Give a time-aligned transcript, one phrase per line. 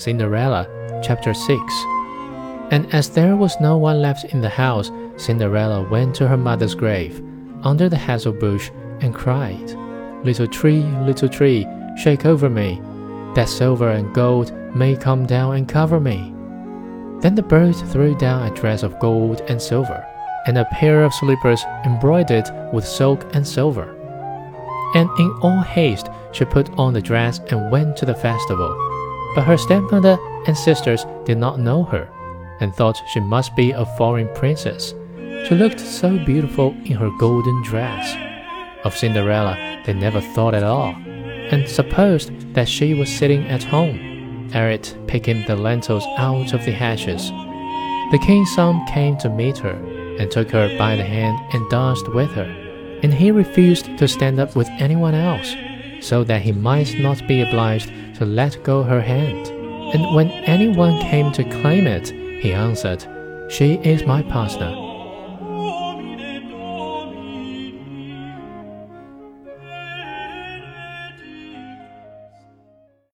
[0.00, 0.66] Cinderella,
[1.04, 1.74] chapter 6.
[2.70, 6.74] And as there was no one left in the house, Cinderella went to her mother's
[6.74, 7.22] grave,
[7.64, 8.70] under the hazel bush,
[9.02, 9.76] and cried,
[10.24, 11.66] Little tree, little tree,
[11.98, 12.80] shake over me,
[13.34, 16.32] that silver and gold may come down and cover me.
[17.20, 20.06] Then the bird threw down a dress of gold and silver,
[20.46, 23.94] and a pair of slippers embroidered with silk and silver.
[24.94, 28.89] And in all haste she put on the dress and went to the festival.
[29.34, 32.08] But her stepmother and sisters did not know her,
[32.60, 34.94] and thought she must be a foreign princess.
[35.46, 38.16] She looked so beautiful in her golden dress.
[38.84, 44.50] Of Cinderella they never thought at all, and supposed that she was sitting at home,
[44.52, 47.30] arid picking the lentils out of the ashes.
[48.10, 49.78] The king's son came to meet her,
[50.18, 52.50] and took her by the hand and danced with her,
[53.02, 55.54] and he refused to stand up with anyone else,
[56.00, 59.48] so that he might not be obliged to let go her hand.
[59.94, 62.10] And when anyone came to claim it,
[62.42, 63.06] he answered,
[63.48, 64.89] She is my partner